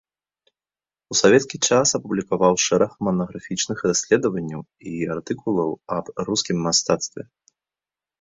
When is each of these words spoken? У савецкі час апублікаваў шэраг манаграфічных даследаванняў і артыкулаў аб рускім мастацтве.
У 1.13 1.15
савецкі 1.23 1.57
час 1.67 1.87
апублікаваў 1.99 2.53
шэраг 2.65 2.91
манаграфічных 3.07 3.83
даследаванняў 3.91 4.61
і 4.93 5.03
артыкулаў 5.17 5.69
аб 5.97 6.05
рускім 6.31 6.57
мастацтве. 6.69 7.23